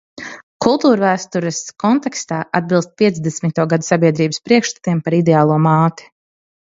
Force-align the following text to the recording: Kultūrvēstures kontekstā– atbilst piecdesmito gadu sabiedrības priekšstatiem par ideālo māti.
Kultūrvēstures 0.65 1.57
kontekstā– 1.83 2.39
atbilst 2.59 2.91
piecdesmito 3.01 3.65
gadu 3.75 3.87
sabiedrības 3.89 4.41
priekšstatiem 4.49 5.03
par 5.09 5.17
ideālo 5.19 5.59
māti. 5.67 6.09